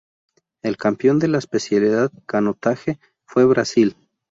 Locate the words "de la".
1.19-1.37